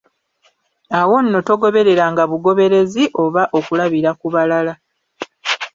[0.99, 4.73] Awo nno togobereranga bugoberezi, oba okulabira ku balala.